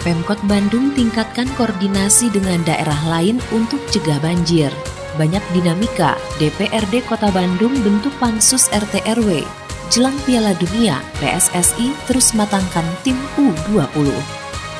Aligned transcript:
Pemkot 0.00 0.40
Bandung 0.48 0.96
tingkatkan 0.96 1.44
koordinasi 1.60 2.32
dengan 2.32 2.64
daerah 2.64 2.96
lain 3.04 3.36
untuk 3.52 3.84
cegah 3.92 4.16
banjir. 4.24 4.72
Banyak 5.20 5.44
dinamika, 5.52 6.16
DPRD 6.40 7.04
Kota 7.04 7.28
Bandung 7.28 7.76
bentuk 7.84 8.14
pansus 8.16 8.72
RT 8.72 9.04
RW. 9.20 9.44
Jelang 9.92 10.16
Piala 10.24 10.56
Dunia, 10.56 11.04
PSSI 11.20 11.92
terus 12.08 12.32
matangkan 12.32 12.86
tim 13.04 13.18
U20. 13.36 14.08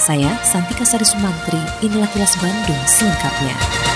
Saya 0.01 0.33
Santika 0.41 0.89
Sari 0.89 1.05
Sumantri, 1.05 1.61
inilah 1.85 2.09
kilas 2.17 2.41
Bandung 2.41 2.81
selengkapnya. 2.89 3.90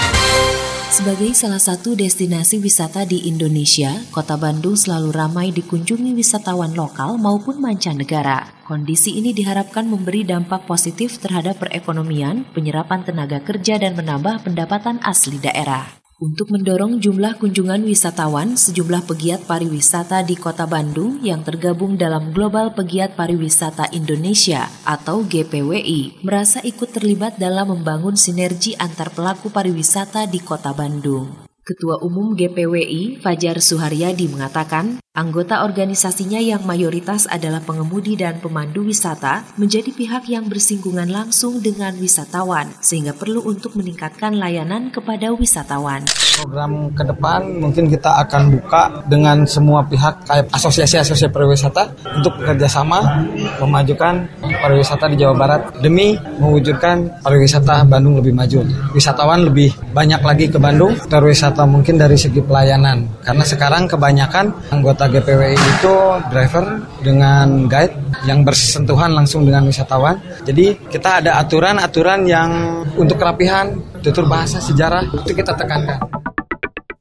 Sebagai 0.94 1.34
salah 1.34 1.58
satu 1.58 1.98
destinasi 1.98 2.62
wisata 2.62 3.02
di 3.02 3.26
Indonesia, 3.26 3.90
Kota 4.14 4.38
Bandung 4.38 4.78
selalu 4.78 5.10
ramai 5.10 5.50
dikunjungi 5.50 6.14
wisatawan 6.14 6.70
lokal 6.70 7.18
maupun 7.18 7.58
mancanegara. 7.58 8.62
Kondisi 8.62 9.18
ini 9.18 9.34
diharapkan 9.34 9.90
memberi 9.90 10.22
dampak 10.22 10.70
positif 10.70 11.18
terhadap 11.18 11.58
perekonomian, 11.58 12.46
penyerapan 12.54 13.02
tenaga 13.02 13.42
kerja, 13.42 13.74
dan 13.82 13.98
menambah 13.98 14.46
pendapatan 14.46 15.02
asli 15.02 15.42
daerah. 15.42 16.03
Untuk 16.24 16.48
mendorong 16.48 17.04
jumlah 17.04 17.36
kunjungan 17.36 17.84
wisatawan, 17.84 18.56
sejumlah 18.56 19.04
pegiat 19.04 19.44
pariwisata 19.44 20.24
di 20.24 20.40
Kota 20.40 20.64
Bandung 20.64 21.20
yang 21.20 21.44
tergabung 21.44 22.00
dalam 22.00 22.32
Global 22.32 22.72
Pegiat 22.72 23.12
Pariwisata 23.12 23.92
Indonesia 23.92 24.72
atau 24.88 25.20
GPWI 25.20 26.24
merasa 26.24 26.64
ikut 26.64 26.96
terlibat 26.96 27.36
dalam 27.36 27.76
membangun 27.76 28.16
sinergi 28.16 28.72
antar 28.80 29.12
pelaku 29.12 29.52
pariwisata 29.52 30.24
di 30.24 30.40
Kota 30.40 30.72
Bandung. 30.72 31.44
Ketua 31.60 32.00
Umum 32.00 32.32
GPWI 32.32 33.20
Fajar 33.20 33.60
Suharyadi 33.60 34.24
mengatakan, 34.32 35.03
anggota 35.14 35.62
organisasinya 35.62 36.42
yang 36.42 36.66
mayoritas 36.66 37.30
adalah 37.30 37.62
pengemudi 37.62 38.18
dan 38.18 38.42
pemandu 38.42 38.82
wisata 38.82 39.46
menjadi 39.54 39.94
pihak 39.94 40.26
yang 40.26 40.50
bersinggungan 40.50 41.06
langsung 41.06 41.62
dengan 41.62 41.94
wisatawan 42.02 42.74
sehingga 42.82 43.14
perlu 43.14 43.46
untuk 43.46 43.78
meningkatkan 43.78 44.34
layanan 44.34 44.90
kepada 44.90 45.30
wisatawan. 45.30 46.02
Program 46.42 46.90
ke 46.90 47.06
depan 47.06 47.46
mungkin 47.62 47.86
kita 47.86 48.26
akan 48.26 48.58
buka 48.58 49.06
dengan 49.06 49.46
semua 49.46 49.86
pihak 49.86 50.26
kayak 50.26 50.50
asosiasi-asosiasi 50.50 51.30
pariwisata 51.30 51.94
untuk 52.18 52.34
bekerjasama 52.42 53.22
memajukan 53.62 54.26
pariwisata 54.42 55.14
di 55.14 55.22
Jawa 55.22 55.38
Barat 55.38 55.78
demi 55.78 56.18
mewujudkan 56.42 57.22
pariwisata 57.22 57.86
Bandung 57.86 58.18
lebih 58.18 58.34
maju. 58.34 58.66
Wisatawan 58.90 59.46
lebih 59.46 59.70
banyak 59.94 60.18
lagi 60.26 60.50
ke 60.50 60.58
Bandung, 60.58 60.98
pariwisata 61.06 61.62
mungkin 61.70 62.02
dari 62.02 62.18
segi 62.18 62.42
pelayanan. 62.42 63.22
Karena 63.22 63.46
sekarang 63.46 63.86
kebanyakan 63.86 64.74
anggota 64.74 65.03
GPWI 65.08 65.56
itu 65.56 65.94
driver 66.28 66.64
dengan 67.00 67.68
guide 67.68 67.96
yang 68.28 68.44
bersentuhan 68.44 69.12
langsung 69.12 69.44
dengan 69.44 69.68
wisatawan. 69.68 70.20
Jadi 70.44 70.78
kita 70.88 71.24
ada 71.24 71.40
aturan-aturan 71.40 72.26
yang 72.28 72.50
untuk 72.96 73.20
kerapihan, 73.20 73.74
tutur 74.00 74.24
bahasa, 74.28 74.60
sejarah, 74.60 75.04
itu 75.10 75.32
kita 75.32 75.52
tekankan 75.56 76.24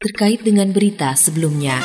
terkait 0.03 0.44
dengan 0.44 0.68
berita 0.75 1.16
sebelumnya. 1.16 1.80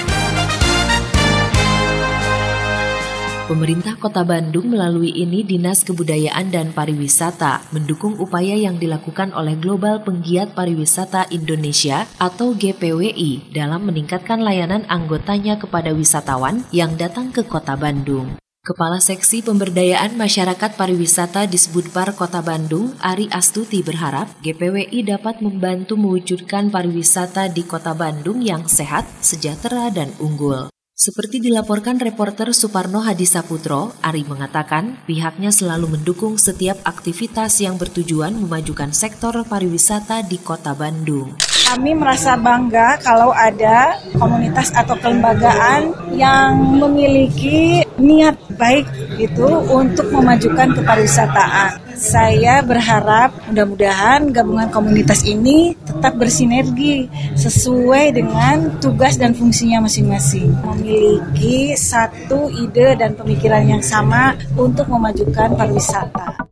Pemerintah 3.48 3.96
Kota 3.96 4.28
Bandung 4.28 4.68
melalui 4.76 5.08
ini 5.08 5.40
Dinas 5.40 5.80
Kebudayaan 5.80 6.52
dan 6.52 6.68
Pariwisata 6.76 7.64
mendukung 7.72 8.20
upaya 8.20 8.52
yang 8.52 8.76
dilakukan 8.76 9.32
oleh 9.32 9.56
Global 9.56 10.04
Penggiat 10.04 10.52
Pariwisata 10.52 11.32
Indonesia 11.32 12.04
atau 12.20 12.52
GPWI 12.52 13.48
dalam 13.56 13.88
meningkatkan 13.88 14.44
layanan 14.44 14.84
anggotanya 14.92 15.56
kepada 15.56 15.96
wisatawan 15.96 16.68
yang 16.76 17.00
datang 17.00 17.32
ke 17.32 17.40
Kota 17.40 17.72
Bandung. 17.72 18.36
Kepala 18.60 19.00
Seksi 19.00 19.40
Pemberdayaan 19.40 20.20
Masyarakat 20.20 20.76
Pariwisata 20.76 21.48
di 21.48 21.56
Sebudpar 21.56 22.12
Kota 22.20 22.44
Bandung, 22.44 23.00
Ari 23.00 23.32
Astuti 23.32 23.80
berharap 23.80 24.28
GPWI 24.44 25.08
dapat 25.08 25.40
membantu 25.40 25.96
mewujudkan 25.96 26.68
pariwisata 26.68 27.48
di 27.48 27.64
Kota 27.64 27.96
Bandung 27.96 28.44
yang 28.44 28.68
sehat, 28.68 29.08
sejahtera, 29.24 29.88
dan 29.88 30.12
unggul. 30.20 30.68
Seperti 30.98 31.38
dilaporkan 31.38 32.02
reporter 32.02 32.50
Suparno 32.50 32.98
Hadisaputro, 33.06 33.94
Ari 34.02 34.26
mengatakan 34.26 34.98
pihaknya 35.06 35.54
selalu 35.54 35.94
mendukung 35.94 36.34
setiap 36.34 36.82
aktivitas 36.82 37.62
yang 37.62 37.78
bertujuan 37.78 38.34
memajukan 38.34 38.90
sektor 38.90 39.46
pariwisata 39.46 40.26
di 40.26 40.42
Kota 40.42 40.74
Bandung. 40.74 41.47
Kami 41.68 41.92
merasa 41.92 42.32
bangga 42.32 42.96
kalau 43.04 43.28
ada 43.28 44.00
komunitas 44.16 44.72
atau 44.72 44.96
kelembagaan 44.96 45.92
yang 46.16 46.56
memiliki 46.80 47.84
niat 48.00 48.40
baik 48.56 48.88
itu 49.20 49.44
untuk 49.68 50.08
memajukan 50.08 50.72
kepariwisataan. 50.72 51.76
Saya 51.92 52.64
berharap 52.64 53.36
mudah-mudahan 53.52 54.32
gabungan 54.32 54.72
komunitas 54.72 55.28
ini 55.28 55.76
tetap 55.84 56.16
bersinergi 56.16 57.04
sesuai 57.36 58.16
dengan 58.16 58.80
tugas 58.80 59.20
dan 59.20 59.36
fungsinya 59.36 59.84
masing-masing. 59.84 60.48
Memiliki 60.72 61.76
satu 61.76 62.48
ide 62.48 62.96
dan 62.96 63.12
pemikiran 63.12 63.68
yang 63.68 63.84
sama 63.84 64.40
untuk 64.56 64.88
memajukan 64.88 65.52
pariwisata. 65.52 66.47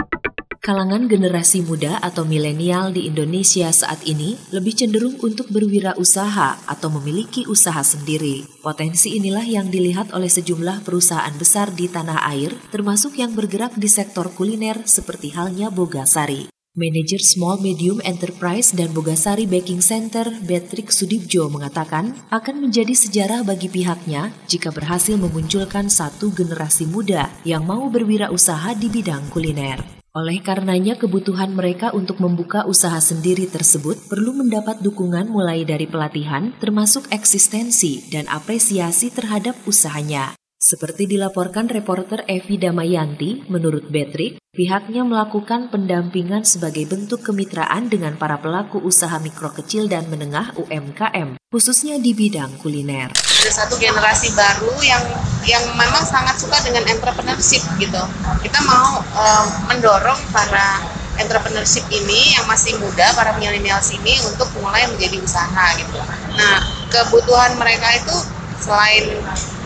Kalangan 0.66 1.06
generasi 1.06 1.62
muda 1.62 2.03
atau 2.03 2.27
milenial 2.27 2.91
di 2.91 3.06
Indonesia 3.06 3.71
saat 3.71 4.03
ini 4.03 4.34
lebih 4.50 4.75
cenderung 4.75 5.15
untuk 5.22 5.47
berwirausaha 5.47 6.66
atau 6.66 6.88
memiliki 6.91 7.47
usaha 7.47 7.87
sendiri. 7.87 8.43
Potensi 8.66 9.15
inilah 9.15 9.47
yang 9.47 9.71
dilihat 9.71 10.10
oleh 10.10 10.27
sejumlah 10.27 10.82
perusahaan 10.82 11.31
besar 11.38 11.71
di 11.71 11.87
tanah 11.87 12.19
air, 12.34 12.50
termasuk 12.75 13.15
yang 13.15 13.38
bergerak 13.38 13.78
di 13.78 13.87
sektor 13.87 14.27
kuliner 14.34 14.82
seperti 14.91 15.31
halnya 15.38 15.71
Bogasari. 15.71 16.50
Manajer 16.75 17.22
Small 17.22 17.62
Medium 17.62 18.03
Enterprise 18.03 18.75
dan 18.75 18.91
Bogasari 18.91 19.47
Baking 19.47 19.78
Center, 19.78 20.27
Patrick 20.50 20.91
Sudibjo 20.91 21.47
mengatakan 21.47 22.10
akan 22.34 22.66
menjadi 22.66 22.91
sejarah 22.91 23.47
bagi 23.47 23.71
pihaknya 23.71 24.34
jika 24.50 24.75
berhasil 24.75 25.15
memunculkan 25.15 25.87
satu 25.87 26.34
generasi 26.34 26.91
muda 26.91 27.31
yang 27.47 27.62
mau 27.62 27.87
berwirausaha 27.87 28.75
di 28.75 28.91
bidang 28.91 29.31
kuliner. 29.31 29.96
Oleh 30.16 30.41
karenanya, 30.41 30.97
kebutuhan 30.97 31.53
mereka 31.53 31.93
untuk 31.93 32.25
membuka 32.25 32.65
usaha 32.65 32.97
sendiri 33.04 33.44
tersebut 33.53 34.09
perlu 34.09 34.32
mendapat 34.32 34.81
dukungan 34.81 35.28
mulai 35.28 35.69
dari 35.69 35.84
pelatihan, 35.84 36.56
termasuk 36.56 37.04
eksistensi 37.12 38.09
dan 38.09 38.25
apresiasi 38.32 39.12
terhadap 39.12 39.60
usahanya. 39.69 40.32
Seperti 40.56 41.04
dilaporkan 41.04 41.69
reporter 41.69 42.25
Evi 42.32 42.56
Damayanti, 42.56 43.44
menurut 43.53 43.93
Betrik, 43.93 44.41
pihaknya 44.56 45.04
melakukan 45.04 45.69
pendampingan 45.69 46.48
sebagai 46.48 46.88
bentuk 46.88 47.21
kemitraan 47.21 47.93
dengan 47.93 48.16
para 48.16 48.41
pelaku 48.41 48.81
usaha 48.81 49.21
mikro 49.21 49.53
kecil 49.53 49.84
dan 49.84 50.09
menengah 50.09 50.56
UMKM, 50.56 51.37
khususnya 51.53 52.00
di 52.00 52.16
bidang 52.16 52.56
kuliner. 52.56 53.25
Ada 53.36 53.50
satu 53.64 53.74
generasi 53.76 54.32
baru 54.32 54.74
yang 54.80 55.04
yang 55.47 55.62
memang 55.78 56.02
sangat 56.02 56.41
suka 56.42 56.58
dengan 56.66 56.82
entrepreneurship 56.91 57.62
gitu. 57.78 58.03
Kita 58.42 58.59
mau 58.66 58.98
um, 58.98 59.47
mendorong 59.71 60.18
para 60.34 60.83
entrepreneurship 61.16 61.86
ini 61.88 62.36
yang 62.36 62.44
masih 62.50 62.77
muda, 62.83 63.15
para 63.16 63.36
milenial 63.41 63.80
sini 63.80 64.18
untuk 64.27 64.50
mulai 64.60 64.84
menjadi 64.91 65.16
usaha 65.22 65.66
gitu. 65.80 65.97
Nah, 66.36 66.56
kebutuhan 66.92 67.56
mereka 67.56 67.88
itu 67.97 68.16
selain 68.60 69.04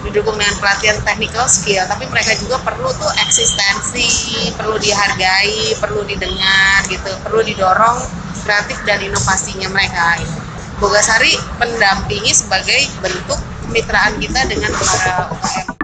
didukung 0.01 0.37
dengan 0.37 0.57
pelatihan 0.61 0.99
technical 1.05 1.45
skill, 1.47 1.85
tapi 1.85 2.09
mereka 2.09 2.33
juga 2.41 2.57
perlu 2.65 2.89
tuh 2.97 3.13
eksistensi, 3.29 4.49
perlu 4.57 4.81
dihargai, 4.81 5.77
perlu 5.77 6.05
didengar 6.09 6.89
gitu, 6.89 7.13
perlu 7.21 7.45
didorong 7.45 8.01
kreatif 8.45 8.81
dan 8.89 8.99
inovasinya 9.05 9.69
mereka. 9.69 10.17
Gitu. 10.21 10.39
Bogasari 10.81 11.37
mendampingi 11.61 12.33
sebagai 12.33 12.81
bentuk 13.05 13.37
kemitraan 13.71 14.19
kita 14.19 14.51
dengan 14.51 14.75
para 14.75 15.31
UKM. 15.31 15.79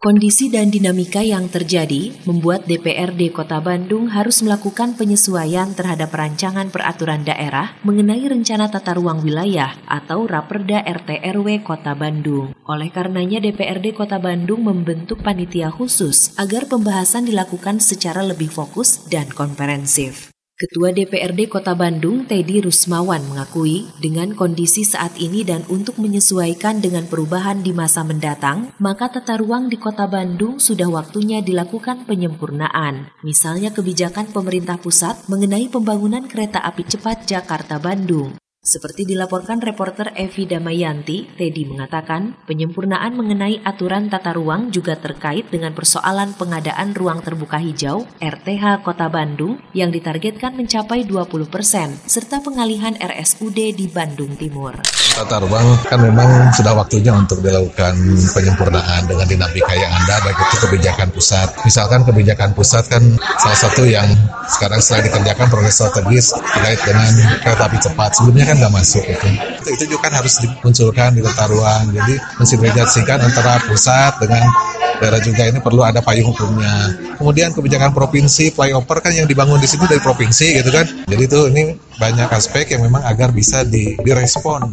Kondisi 0.00 0.48
dan 0.48 0.72
dinamika 0.72 1.20
yang 1.20 1.52
terjadi 1.52 2.16
membuat 2.24 2.64
DPRD 2.64 3.28
Kota 3.34 3.60
Bandung 3.60 4.08
harus 4.08 4.40
melakukan 4.40 4.96
penyesuaian 4.96 5.76
terhadap 5.76 6.08
rancangan 6.08 6.72
peraturan 6.72 7.28
daerah 7.28 7.76
mengenai 7.84 8.24
rencana 8.24 8.72
tata 8.72 8.96
ruang 8.96 9.20
wilayah 9.20 9.76
atau 9.84 10.24
Raperda 10.24 10.88
RT 10.88 11.20
RW 11.36 11.60
Kota 11.60 11.92
Bandung. 11.92 12.56
Oleh 12.64 12.88
karenanya 12.88 13.44
DPRD 13.44 13.92
Kota 13.92 14.16
Bandung 14.16 14.64
membentuk 14.64 15.20
panitia 15.20 15.68
khusus 15.68 16.32
agar 16.40 16.64
pembahasan 16.64 17.28
dilakukan 17.28 17.76
secara 17.82 18.24
lebih 18.24 18.48
fokus 18.48 19.04
dan 19.12 19.28
komprehensif. 19.28 20.32
Ketua 20.58 20.90
DPRD 20.90 21.46
Kota 21.46 21.70
Bandung, 21.78 22.26
Teddy 22.26 22.58
Rusmawan, 22.58 23.22
mengakui 23.30 23.86
dengan 24.02 24.34
kondisi 24.34 24.82
saat 24.82 25.14
ini 25.14 25.46
dan 25.46 25.62
untuk 25.70 26.02
menyesuaikan 26.02 26.82
dengan 26.82 27.06
perubahan 27.06 27.62
di 27.62 27.70
masa 27.70 28.02
mendatang, 28.02 28.74
maka 28.82 29.06
tata 29.06 29.38
ruang 29.38 29.70
di 29.70 29.78
Kota 29.78 30.10
Bandung 30.10 30.58
sudah 30.58 30.90
waktunya 30.90 31.38
dilakukan 31.46 32.10
penyempurnaan. 32.10 33.06
Misalnya 33.22 33.70
kebijakan 33.70 34.34
pemerintah 34.34 34.82
pusat 34.82 35.30
mengenai 35.30 35.70
pembangunan 35.70 36.26
kereta 36.26 36.58
api 36.58 36.82
cepat 36.90 37.22
Jakarta-Bandung. 37.30 38.47
Seperti 38.58 39.06
dilaporkan 39.06 39.62
reporter 39.62 40.10
Evi 40.18 40.42
Damayanti, 40.42 41.30
Teddy 41.38 41.62
mengatakan 41.62 42.34
penyempurnaan 42.42 43.14
mengenai 43.14 43.62
aturan 43.62 44.10
tata 44.10 44.34
ruang 44.34 44.74
juga 44.74 44.98
terkait 44.98 45.46
dengan 45.46 45.70
persoalan 45.78 46.34
pengadaan 46.34 46.90
ruang 46.90 47.22
terbuka 47.22 47.62
hijau 47.62 48.02
RTH 48.18 48.82
Kota 48.82 49.06
Bandung 49.06 49.62
yang 49.78 49.94
ditargetkan 49.94 50.58
mencapai 50.58 51.06
20 51.06 51.46
persen, 51.46 51.94
serta 52.02 52.42
pengalihan 52.42 52.98
RSUD 52.98 53.78
di 53.78 53.86
Bandung 53.86 54.34
Timur. 54.34 54.74
Tata 55.14 55.38
ruang 55.38 55.78
kan 55.86 56.02
memang 56.02 56.50
sudah 56.50 56.74
waktunya 56.74 57.14
untuk 57.14 57.38
dilakukan 57.38 57.94
penyempurnaan 58.34 59.06
dengan 59.06 59.26
dinamika 59.30 59.70
yang 59.78 59.94
ada, 60.02 60.18
baik 60.26 60.34
itu 60.34 60.56
kebijakan 60.66 61.14
pusat. 61.14 61.46
Misalkan 61.62 62.02
kebijakan 62.02 62.50
pusat 62.58 62.90
kan 62.90 63.06
salah 63.38 63.58
satu 63.58 63.86
yang 63.86 64.10
sekarang 64.50 64.82
sedang 64.82 65.06
dikerjakan 65.06 65.46
proyek 65.46 65.70
strategis 65.70 66.34
terkait 66.34 66.80
dengan 66.82 67.10
kereta 67.38 67.70
api 67.70 67.78
cepat. 67.78 68.10
Sebelumnya 68.18 68.47
kan 68.48 68.56
nggak 68.56 68.72
masuk 68.72 69.04
itu. 69.04 69.28
itu. 69.60 69.68
Itu 69.76 69.84
juga 69.92 70.08
kan 70.08 70.24
harus 70.24 70.40
dimunculkan 70.40 71.12
di 71.12 71.20
tata 71.20 71.44
ruang. 71.52 71.92
Jadi 71.92 72.14
mensinergiasikan 72.40 73.20
antara 73.20 73.60
pusat 73.68 74.16
dengan 74.16 74.48
daerah 74.98 75.20
juga 75.20 75.42
ini 75.44 75.58
perlu 75.60 75.84
ada 75.84 76.00
payung 76.00 76.32
hukumnya. 76.32 76.96
Kemudian 77.20 77.52
kebijakan 77.52 77.92
provinsi 77.92 78.50
flyover 78.56 78.98
kan 79.04 79.12
yang 79.12 79.28
dibangun 79.28 79.60
di 79.60 79.68
sini 79.68 79.84
dari 79.84 80.00
provinsi 80.00 80.46
gitu 80.64 80.70
kan. 80.72 80.86
Jadi 81.04 81.22
itu 81.22 81.40
ini 81.52 81.62
banyak 82.00 82.28
aspek 82.32 82.72
yang 82.72 82.88
memang 82.88 83.04
agar 83.04 83.30
bisa 83.30 83.62
di, 83.62 83.94
direspon. 84.00 84.72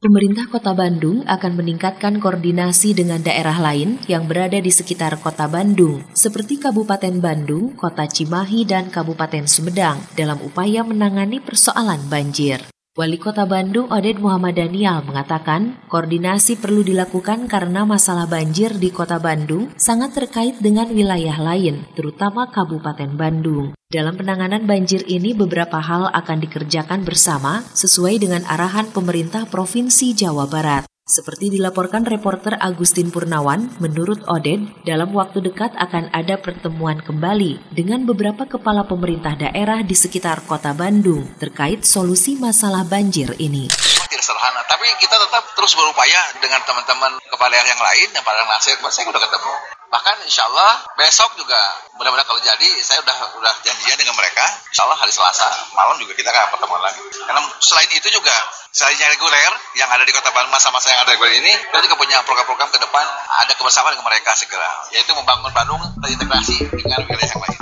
Pemerintah 0.00 0.48
Kota 0.48 0.72
Bandung 0.72 1.28
akan 1.28 1.60
meningkatkan 1.60 2.24
koordinasi 2.24 2.96
dengan 2.96 3.20
daerah 3.20 3.60
lain 3.60 4.00
yang 4.08 4.24
berada 4.24 4.56
di 4.56 4.72
sekitar 4.72 5.20
Kota 5.20 5.44
Bandung, 5.44 6.00
seperti 6.16 6.56
Kabupaten 6.56 7.20
Bandung, 7.20 7.76
Kota 7.76 8.08
Cimahi, 8.08 8.64
dan 8.64 8.88
Kabupaten 8.88 9.44
Sumedang, 9.44 10.00
dalam 10.16 10.40
upaya 10.40 10.80
menangani 10.88 11.36
persoalan 11.44 12.00
banjir. 12.08 12.64
Wali 12.98 13.22
Kota 13.22 13.46
Bandung 13.46 13.86
Oded 13.86 14.18
Muhammad 14.18 14.58
Daniel 14.58 15.06
mengatakan 15.06 15.78
koordinasi 15.86 16.58
perlu 16.58 16.82
dilakukan 16.82 17.46
karena 17.46 17.86
masalah 17.86 18.26
banjir 18.26 18.74
di 18.82 18.90
Kota 18.90 19.22
Bandung 19.22 19.70
sangat 19.78 20.18
terkait 20.18 20.58
dengan 20.58 20.90
wilayah 20.90 21.38
lain, 21.38 21.86
terutama 21.94 22.50
Kabupaten 22.50 23.14
Bandung. 23.14 23.78
Dalam 23.86 24.18
penanganan 24.18 24.66
banjir 24.66 25.06
ini 25.06 25.38
beberapa 25.38 25.78
hal 25.78 26.10
akan 26.10 26.42
dikerjakan 26.42 27.06
bersama 27.06 27.62
sesuai 27.78 28.26
dengan 28.26 28.42
arahan 28.50 28.90
pemerintah 28.90 29.46
Provinsi 29.46 30.10
Jawa 30.10 30.50
Barat. 30.50 30.82
Seperti 31.10 31.50
dilaporkan 31.50 32.06
reporter 32.06 32.54
Agustin 32.62 33.10
Purnawan, 33.10 33.66
menurut 33.82 34.22
Oded, 34.30 34.62
dalam 34.86 35.10
waktu 35.10 35.42
dekat 35.42 35.74
akan 35.74 36.06
ada 36.14 36.38
pertemuan 36.38 37.02
kembali 37.02 37.74
dengan 37.74 38.06
beberapa 38.06 38.46
kepala 38.46 38.86
pemerintah 38.86 39.34
daerah 39.34 39.82
di 39.82 39.98
sekitar 39.98 40.46
kota 40.46 40.70
Bandung 40.70 41.26
terkait 41.42 41.82
solusi 41.82 42.38
masalah 42.38 42.86
banjir 42.86 43.34
ini 43.42 43.66
tidak 44.06 44.22
sederhana. 44.22 44.62
Tapi 44.70 44.86
kita 45.02 45.16
tetap 45.16 45.50
terus 45.56 45.72
berupaya 45.74 46.20
dengan 46.38 46.60
teman-teman 46.62 47.18
kepala 47.26 47.58
yang 47.58 47.80
lain, 47.80 48.08
yang 48.14 48.22
pada 48.22 48.46
nasir, 48.46 48.76
saya 48.78 49.06
sudah 49.08 49.22
ketemu. 49.22 49.79
Bahkan 49.90 50.22
insya 50.22 50.46
Allah 50.46 50.86
besok 50.94 51.34
juga 51.34 51.58
mudah-mudahan 51.98 52.22
kalau 52.22 52.38
jadi 52.38 52.68
saya 52.78 53.02
udah 53.02 53.42
udah 53.42 53.54
janjian 53.66 53.98
dengan 53.98 54.14
mereka. 54.14 54.46
Insya 54.70 54.86
Allah 54.86 54.94
hari 54.94 55.10
Selasa 55.10 55.50
malam 55.74 55.98
juga 55.98 56.14
kita 56.14 56.30
akan 56.30 56.54
pertemuan 56.54 56.78
lagi. 56.78 57.02
Karena 57.26 57.42
selain 57.58 57.90
itu 57.90 58.06
juga 58.14 58.30
selain 58.70 58.94
yang 59.02 59.10
reguler 59.10 59.50
yang 59.74 59.90
ada 59.90 60.06
di 60.06 60.14
kota 60.14 60.30
Bandung 60.30 60.54
masa-masa 60.54 60.94
yang 60.94 61.02
ada 61.02 61.10
reguler 61.10 61.42
ini, 61.42 61.50
kita 61.50 61.90
juga 61.90 61.98
punya 61.98 62.22
program-program 62.22 62.70
ke 62.70 62.78
depan 62.78 63.02
ada 63.42 63.52
kebersamaan 63.58 63.98
dengan 63.98 64.06
mereka 64.06 64.30
segera, 64.38 64.70
yaitu 64.94 65.10
membangun 65.10 65.50
Bandung 65.50 65.82
terintegrasi 66.06 66.70
dengan 66.70 67.02
wilayah 67.10 67.26
yang 67.26 67.42
lain. 67.42 67.58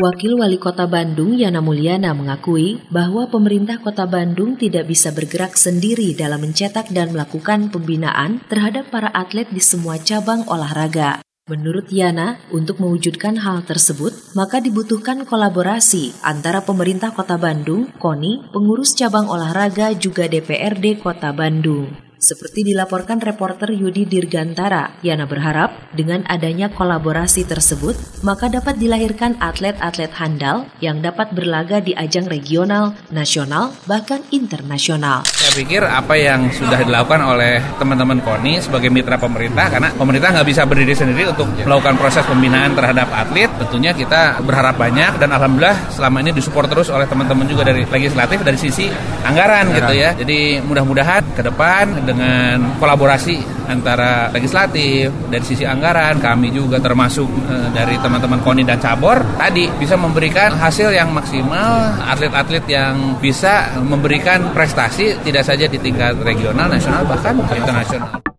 Wakil 0.00 0.32
Wali 0.40 0.56
Kota 0.56 0.88
Bandung 0.88 1.36
Yana 1.36 1.60
Mulyana 1.60 2.16
mengakui 2.16 2.80
bahwa 2.88 3.28
pemerintah 3.28 3.80
Kota 3.80 4.08
Bandung 4.08 4.56
tidak 4.56 4.88
bisa 4.88 5.12
bergerak 5.12 5.56
sendiri 5.56 6.16
dalam 6.16 6.40
mencetak 6.40 6.88
dan 6.88 7.12
melakukan 7.12 7.68
pembinaan 7.68 8.40
terhadap 8.48 8.88
para 8.88 9.12
atlet 9.12 9.48
di 9.52 9.60
semua 9.60 10.00
cabang 10.00 10.44
olahraga. 10.48 11.20
Menurut 11.50 11.90
Yana, 11.90 12.38
untuk 12.54 12.78
mewujudkan 12.78 13.34
hal 13.42 13.66
tersebut, 13.66 14.14
maka 14.38 14.62
dibutuhkan 14.62 15.26
kolaborasi 15.26 16.14
antara 16.22 16.62
pemerintah 16.62 17.10
Kota 17.10 17.34
Bandung, 17.34 17.90
KONI, 17.98 18.54
pengurus 18.54 18.94
cabang 18.94 19.26
olahraga 19.26 19.90
juga 19.98 20.30
DPRD 20.30 21.02
Kota 21.02 21.34
Bandung. 21.34 22.09
Seperti 22.20 22.68
dilaporkan 22.68 23.16
reporter 23.16 23.72
Yudi 23.72 24.04
Dirgantara, 24.04 24.92
Yana 25.00 25.24
berharap 25.24 25.72
dengan 25.96 26.20
adanya 26.28 26.68
kolaborasi 26.68 27.48
tersebut, 27.48 27.96
maka 28.20 28.52
dapat 28.52 28.76
dilahirkan 28.76 29.40
atlet-atlet 29.40 30.12
handal 30.20 30.68
yang 30.84 31.00
dapat 31.00 31.32
berlaga 31.32 31.80
di 31.80 31.96
ajang 31.96 32.28
regional, 32.28 32.92
nasional, 33.08 33.72
bahkan 33.88 34.20
internasional. 34.36 35.24
Saya 35.32 35.64
pikir 35.64 35.80
apa 35.80 36.12
yang 36.20 36.52
sudah 36.52 36.84
dilakukan 36.84 37.24
oleh 37.24 37.56
teman-teman 37.80 38.20
KONI 38.20 38.68
sebagai 38.68 38.92
mitra 38.92 39.16
pemerintah, 39.16 39.72
karena 39.72 39.88
pemerintah 39.96 40.28
nggak 40.36 40.48
bisa 40.52 40.68
berdiri 40.68 40.92
sendiri 40.92 41.32
untuk 41.32 41.48
melakukan 41.64 41.96
proses 41.96 42.28
pembinaan 42.28 42.76
terhadap 42.76 43.08
atlet, 43.16 43.48
tentunya 43.64 43.96
kita 43.96 44.44
berharap 44.44 44.76
banyak 44.76 45.16
dan 45.16 45.32
alhamdulillah 45.32 45.88
selama 45.88 46.20
ini 46.20 46.36
disupport 46.36 46.68
terus 46.68 46.92
oleh 46.92 47.08
teman-teman 47.08 47.48
juga 47.48 47.64
dari 47.64 47.88
legislatif 47.88 48.44
dari 48.44 48.60
sisi 48.60 48.92
anggaran 49.24 49.72
gitu 49.72 49.92
ya. 49.96 50.12
Jadi 50.12 50.60
mudah-mudahan 50.60 51.32
ke 51.32 51.40
depan 51.40 52.09
dengan 52.10 52.74
kolaborasi 52.82 53.38
antara 53.70 54.34
legislatif 54.34 55.14
dari 55.30 55.44
sisi 55.46 55.62
anggaran 55.62 56.18
kami 56.18 56.50
juga 56.50 56.82
termasuk 56.82 57.30
e, 57.46 57.54
dari 57.70 57.94
teman-teman 58.02 58.42
KONI 58.42 58.66
dan 58.66 58.82
cabur 58.82 59.22
tadi 59.38 59.70
bisa 59.78 59.94
memberikan 59.94 60.58
hasil 60.58 60.90
yang 60.90 61.14
maksimal 61.14 61.94
atlet-atlet 62.02 62.66
yang 62.66 63.14
bisa 63.22 63.78
memberikan 63.78 64.50
prestasi 64.50 65.22
tidak 65.22 65.46
saja 65.46 65.70
di 65.70 65.78
tingkat 65.78 66.18
regional, 66.26 66.66
nasional 66.66 67.06
bahkan 67.06 67.38
internasional. 67.38 68.29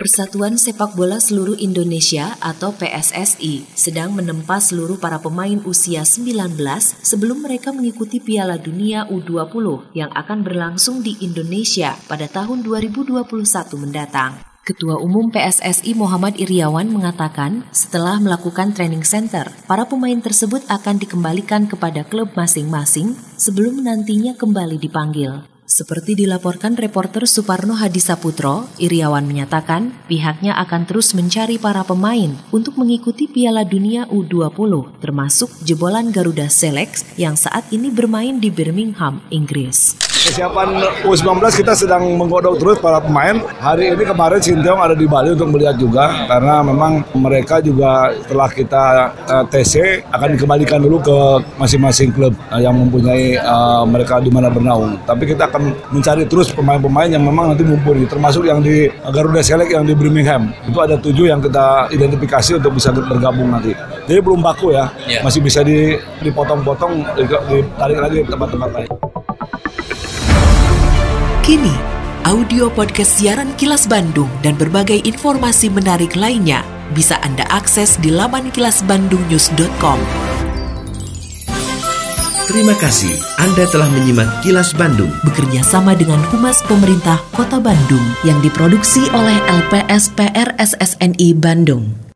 Persatuan 0.00 0.56
Sepak 0.56 0.96
Bola 0.96 1.20
Seluruh 1.20 1.60
Indonesia 1.60 2.32
atau 2.40 2.72
PSSI 2.72 3.68
sedang 3.76 4.16
menempa 4.16 4.56
seluruh 4.56 4.96
para 4.96 5.20
pemain 5.20 5.60
usia 5.68 6.08
19 6.08 6.56
sebelum 7.04 7.44
mereka 7.44 7.68
mengikuti 7.68 8.16
Piala 8.16 8.56
Dunia 8.56 9.04
U20 9.12 9.92
yang 9.92 10.08
akan 10.16 10.40
berlangsung 10.40 11.04
di 11.04 11.20
Indonesia 11.20 12.00
pada 12.08 12.24
tahun 12.32 12.64
2021 12.64 13.28
mendatang. 13.76 14.40
Ketua 14.64 14.96
Umum 15.04 15.28
PSSI 15.28 15.92
Muhammad 15.92 16.40
Iriawan 16.40 16.88
mengatakan 16.88 17.68
setelah 17.68 18.16
melakukan 18.24 18.72
training 18.72 19.04
center, 19.04 19.52
para 19.68 19.84
pemain 19.84 20.16
tersebut 20.16 20.64
akan 20.72 20.96
dikembalikan 20.96 21.68
kepada 21.68 22.08
klub 22.08 22.32
masing-masing 22.32 23.20
sebelum 23.36 23.84
nantinya 23.84 24.32
kembali 24.32 24.80
dipanggil. 24.80 25.59
Seperti 25.70 26.18
dilaporkan 26.18 26.74
reporter 26.74 27.30
Suparno 27.30 27.78
Hadisaputro, 27.78 28.66
Iriawan 28.82 29.22
menyatakan 29.22 29.94
pihaknya 30.10 30.58
akan 30.58 30.82
terus 30.82 31.14
mencari 31.14 31.62
para 31.62 31.86
pemain 31.86 32.34
untuk 32.50 32.74
mengikuti 32.74 33.30
Piala 33.30 33.62
Dunia 33.62 34.10
U20, 34.10 34.98
termasuk 34.98 35.46
jebolan 35.62 36.10
Garuda 36.10 36.50
Select 36.50 37.06
yang 37.14 37.38
saat 37.38 37.70
ini 37.70 37.86
bermain 37.86 38.42
di 38.42 38.50
Birmingham, 38.50 39.22
Inggris. 39.30 40.09
Kesiapan 40.20 40.68
U19 41.08 41.40
kita 41.64 41.72
sedang 41.72 42.04
menggodok 42.12 42.60
terus 42.60 42.76
para 42.76 43.00
pemain. 43.00 43.40
Hari 43.56 43.96
ini 43.96 44.04
kemarin 44.04 44.36
Sinteyong 44.36 44.76
ada 44.76 44.92
di 44.92 45.08
Bali 45.08 45.32
untuk 45.32 45.48
melihat 45.48 45.80
juga 45.80 46.28
karena 46.28 46.60
memang 46.60 47.00
mereka 47.16 47.64
juga 47.64 48.12
setelah 48.20 48.52
kita 48.52 48.84
uh, 49.24 49.40
eh, 49.40 49.44
TC 49.48 50.04
akan 50.12 50.28
dikembalikan 50.36 50.84
dulu 50.84 51.00
ke 51.00 51.16
masing-masing 51.56 52.12
klub 52.12 52.36
uh, 52.52 52.60
yang 52.60 52.76
mempunyai 52.76 53.40
uh, 53.40 53.88
mereka 53.88 54.20
di 54.20 54.28
mana 54.28 54.52
bernaung. 54.52 55.00
Tapi 55.08 55.24
kita 55.24 55.48
akan 55.48 55.72
mencari 55.88 56.28
terus 56.28 56.52
pemain-pemain 56.52 57.08
yang 57.08 57.24
memang 57.24 57.56
nanti 57.56 57.64
mumpuni 57.64 58.04
termasuk 58.04 58.44
yang 58.44 58.60
di 58.60 58.92
Garuda 59.08 59.40
Select 59.40 59.72
yang 59.72 59.88
di 59.88 59.96
Birmingham. 59.96 60.52
Itu 60.68 60.84
ada 60.84 61.00
tujuh 61.00 61.32
yang 61.32 61.40
kita 61.40 61.88
identifikasi 61.96 62.60
untuk 62.60 62.76
bisa 62.76 62.92
bergabung 62.92 63.56
nanti. 63.56 63.72
Jadi 64.04 64.20
belum 64.20 64.44
baku 64.44 64.76
ya, 64.76 64.92
yeah. 65.08 65.24
masih 65.24 65.40
bisa 65.40 65.64
dipotong-potong, 66.20 67.08
ditarik 67.48 67.98
lagi 68.04 68.16
ke 68.26 68.30
tempat-tempat 68.36 68.70
lain. 68.76 68.90
Kini, 71.50 71.74
audio 72.30 72.70
podcast 72.70 73.18
siaran 73.18 73.50
Kilas 73.58 73.90
Bandung 73.90 74.30
dan 74.38 74.54
berbagai 74.54 75.02
informasi 75.02 75.66
menarik 75.66 76.14
lainnya 76.14 76.62
bisa 76.94 77.18
Anda 77.26 77.42
akses 77.50 77.98
di 77.98 78.14
laman 78.14 78.54
kilasbandungnews.com. 78.54 79.98
Terima 82.46 82.70
kasih 82.78 83.10
Anda 83.42 83.66
telah 83.66 83.90
menyimak 83.90 84.46
Kilas 84.46 84.70
Bandung 84.78 85.10
bekerja 85.26 85.66
sama 85.66 85.98
dengan 85.98 86.22
Humas 86.30 86.62
Pemerintah 86.70 87.18
Kota 87.34 87.58
Bandung 87.58 88.06
yang 88.22 88.38
diproduksi 88.46 89.10
oleh 89.10 89.34
LPSPR 89.50 90.54
SSNI 90.54 91.34
Bandung. 91.34 92.09